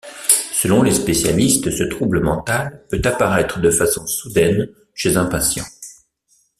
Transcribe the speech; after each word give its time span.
Selon 0.51 0.81
les 0.81 0.95
spécialistes, 0.95 1.69
ce 1.69 1.83
trouble 1.83 2.21
mental 2.21 2.83
peut 2.89 3.03
apparaître 3.05 3.59
de 3.61 3.69
façon 3.69 4.07
soudaine 4.07 4.67
chez 4.95 5.15
un 5.15 5.27
patient. 5.27 5.65